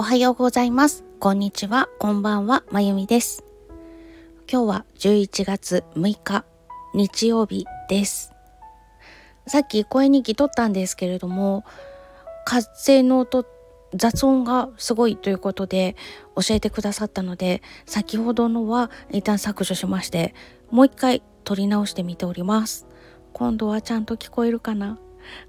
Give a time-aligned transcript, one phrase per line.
[0.00, 1.04] おはようございます。
[1.18, 3.44] こんにちは、こんばんは、まゆみです。
[4.50, 6.46] 今日は11月6日、
[6.94, 8.32] 日曜日です。
[9.46, 11.66] さっき声に来とったんですけれども、
[12.46, 13.44] 風の音、
[13.94, 15.96] 雑音がすごいということで
[16.34, 20.34] 教えてくださったので、先ほどのは一旦削除しまして、
[20.70, 22.86] もう一回撮り直してみております。
[23.34, 24.98] 今度はちゃんと聞こえるかな？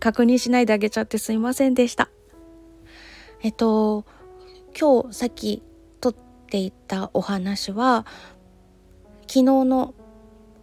[0.00, 2.08] 確認しないであげちゃってすいませんでした。
[3.42, 4.06] えっと、
[4.78, 5.62] 今日さっき
[6.00, 6.14] 撮っ
[6.50, 8.06] ていたお話は、
[9.22, 9.94] 昨日の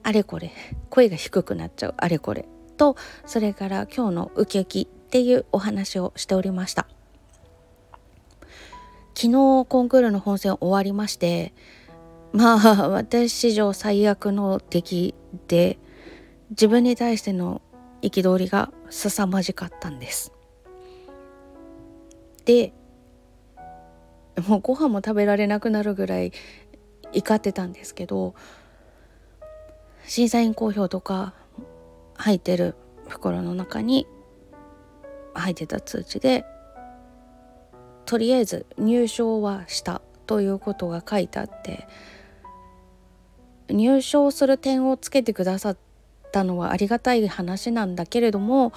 [0.03, 0.51] あれこれ、
[0.89, 2.47] 声が低くなっちゃうあれこれ
[2.77, 2.95] と、
[3.25, 6.87] それから今日のウキウキっていうお話をしておりました。
[9.13, 11.53] 昨日コンクールの本戦終わりまして、
[12.33, 15.15] まあ私史上最悪の出来
[15.47, 15.79] で
[16.49, 17.61] 自分に対しての
[18.01, 20.33] 憤りが凄まじかったんです。
[22.43, 22.73] で
[24.47, 26.31] もうご飯も食べられなくなるぐらい
[27.13, 28.35] 怒ってたんですけど
[30.05, 31.33] 審査員公表とか
[32.15, 32.75] 入ってる
[33.07, 34.07] 袋の中に
[35.33, 36.45] 入ってた通知で
[38.05, 41.87] とりあえず入賞はしたということが書いてあって
[43.69, 45.77] 入賞する点をつけてくださっ
[46.31, 48.73] たのはありがたい話なんだけれども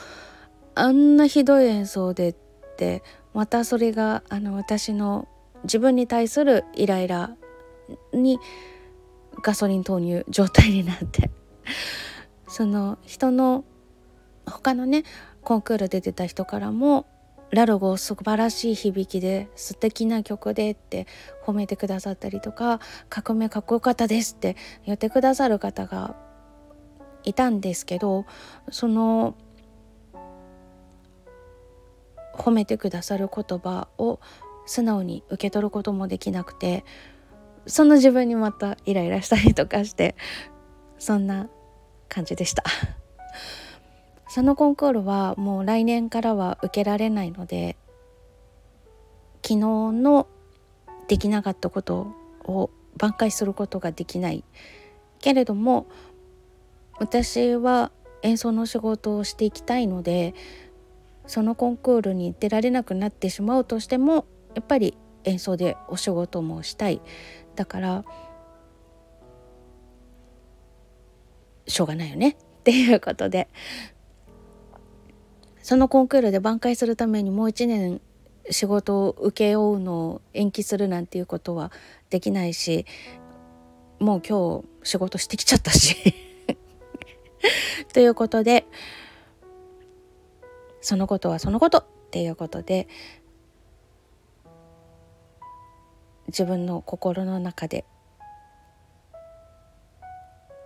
[0.75, 2.35] あんなひどい演奏でっ
[2.77, 3.03] て
[3.35, 5.29] またそれがあの私の
[5.65, 7.37] 自分に対するイライラ
[8.13, 8.39] に
[9.43, 11.31] ガソリン投入状態になって
[12.49, 13.65] その人の
[14.47, 15.05] 他のね
[15.43, 17.07] コンクールで出た人からも
[17.51, 21.07] 「ラルゴ素晴らしい響きで素敵な曲で」って
[21.45, 26.17] 褒めてくださったりとか「革命かっこよかったです」って言ってくださる方が
[27.25, 28.27] いたんですけど
[28.71, 29.35] その
[32.35, 34.21] 褒めてくださる言葉を
[34.69, 36.85] 素直に受け取ることもできなくて
[37.67, 40.15] その自分にまたイライラしたりとかして
[40.99, 41.49] そんな
[42.09, 42.63] 感じでした。
[44.29, 47.77] そのコンクールはもう来年からは受けられないので
[49.43, 50.27] 昨日の
[51.09, 52.09] できなかったこと
[52.45, 54.45] を挽回することができない。
[55.21, 55.87] けれども
[56.99, 57.91] 私は
[58.23, 60.35] 演奏の仕事をしていきたいので
[61.27, 67.01] そのコンクールに出られなくなってしまうとしてもやっぱり演奏でお仕事もしたい。
[67.55, 68.05] だから
[71.67, 73.49] しょうがないよねっていうことで。
[75.63, 78.01] そのコンクールで挽回するためにもう一年
[78.51, 81.71] 仕事を請け負うのを延期するなんていうことは
[82.09, 82.87] できないし
[83.99, 86.15] もう今日仕事してきちゃったし。
[87.93, 88.65] ということで
[90.81, 92.89] そのことはそのことっていうことで
[96.29, 97.85] 自分の心の中で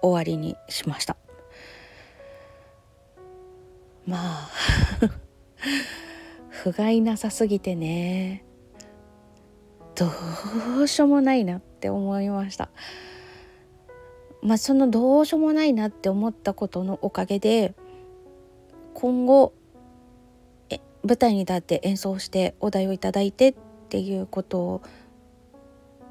[0.02, 1.16] 終わりにしました。
[4.04, 4.50] まあ
[6.50, 8.44] 不甲斐なさすぎてね
[9.94, 10.06] ど
[10.82, 12.68] うしようもないなって思いました。
[14.42, 17.74] まあそのどうしようもないなって思ったことのおかげで
[18.94, 19.52] 今後
[20.68, 23.54] え舞台に立って演奏してお題をいただいてっ
[23.88, 24.82] ていうことを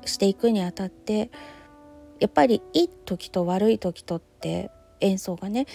[0.05, 1.31] していくにあたって
[2.19, 4.69] やっぱりいい時と悪い時とって
[4.99, 5.65] 演奏がね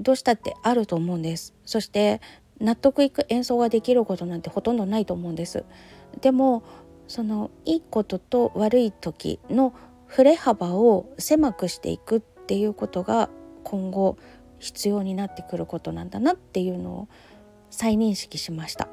[0.00, 1.54] どうしたってあると思うんです。
[1.64, 2.20] そして
[2.60, 5.64] 納得いく演奏ができることなんてほとんどないと思うんです。
[6.20, 6.62] でも
[7.08, 9.74] そのいいことと悪い時の
[10.06, 13.30] 振れ幅を狭くしていくっていうことが
[13.64, 14.16] 今後
[14.58, 17.08] 必要になってくることなんだなっていうのを
[17.70, 18.88] 再認識しました。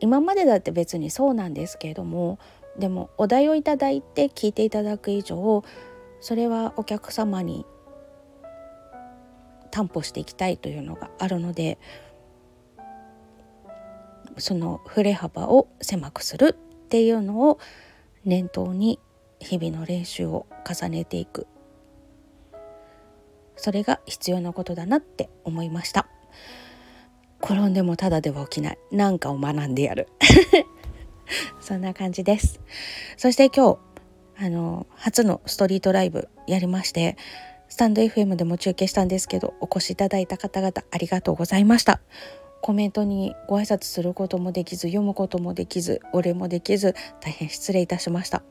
[0.00, 2.38] 今までだって別にそうなんですけれども
[2.78, 5.64] でもお題をいただいて聞いていただく以上
[6.20, 7.66] それはお客様に
[9.70, 11.78] 担保していきたいというのがあるので
[14.36, 17.58] その振れ幅を狭くするっていうのを
[18.24, 19.00] 念頭に
[19.40, 21.46] 日々の練習を重ねていく。
[23.56, 26.08] それが必要なことだなって思いました。
[27.42, 28.78] 転んでもただでは起きない。
[28.92, 30.08] 何かを学んでやる。
[31.60, 32.60] そんな感じです。
[33.16, 33.78] そして今日、
[34.44, 37.16] あの、初のストリートライブやりまして、
[37.68, 42.00] スタンド FM でも中継したんですけど、お越しいただいた方々ありがとうございました。
[42.60, 48.42] コメントにご挨拶することもできず、読むこともできず、お礼もできず、大変失礼いたしました。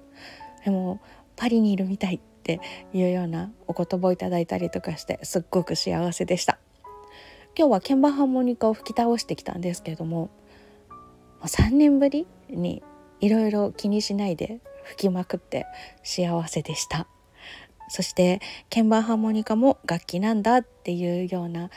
[0.64, 1.00] でも、
[1.36, 2.60] パリにいるみたいって
[2.94, 6.60] いうようなお言葉をいただいたりとかして、すっごく幸せでした。
[7.58, 10.30] 今日は鍵盤ハーモニカを吹き倒してきたんですけれども
[11.44, 12.84] う3年ぶりに
[13.20, 15.66] いろいろ気にしないで吹きまくって
[16.04, 17.08] 幸せでした。
[17.90, 21.70] そして鍵盤ハーモニカも楽器なんだっていうような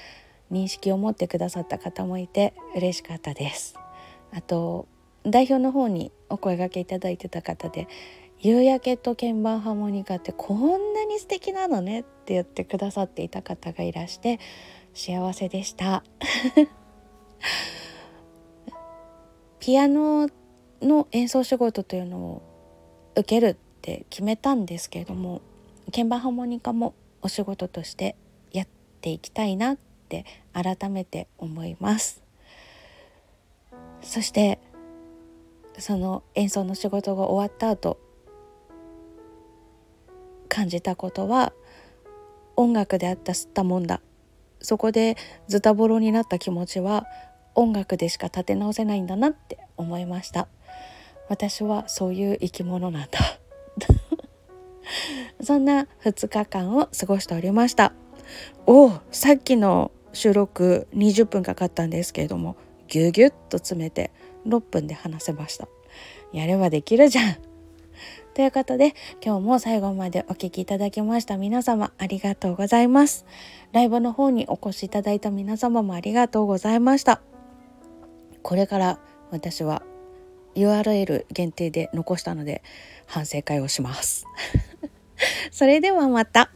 [0.50, 3.76] 認識を持ってくださった方もいて嬉しかったです。
[4.32, 4.86] あと
[5.24, 7.86] 代表の方にお声がけいただいてた方で
[8.40, 14.40] 「夕焼けと鍵盤ハーモニカってこんなに素敵なのね」って言ってくださっていた方がいらして
[14.94, 16.02] 幸せでした。
[19.60, 20.28] ピアノ
[20.82, 22.42] の演奏仕事というのを
[23.14, 25.42] 受けるって決めたんですけれども
[25.86, 28.16] 鍵盤ハーモニカもお仕事として
[28.52, 28.66] やっ
[29.00, 29.78] ていきたいなっ
[30.08, 32.22] て改めて思います。
[34.02, 34.58] そして
[35.78, 37.98] その演奏の仕事が終わった後
[40.48, 41.52] 感じたことは
[42.56, 44.00] 音楽であった吸ったもんだ。
[44.62, 45.16] そこで
[45.48, 47.06] ズタボロになった気持ちは
[47.60, 50.48] 音楽でしか立て直せないんだなって思いました。
[51.28, 53.18] 私はそういう生き物なんだ。
[55.42, 57.92] そんな2日間を過ごしておりました。
[58.66, 62.56] おさっきの収録20分かかったんですけれども
[62.88, 64.10] ぎゅうぎゅっと詰めて
[64.46, 65.68] 6分で話せました。
[66.32, 67.36] やればできるじゃん。
[68.34, 73.26] ということで今日も最後までお聴きいただきました皆様ありがとうございます。
[73.72, 77.22] ライブの方にお越しいただいた皆様もありがとうございました。
[78.42, 78.98] これから
[79.30, 79.82] 私は
[80.54, 82.62] URL 限定で残したので
[83.06, 84.26] 反省会をします
[85.50, 86.50] それではまた。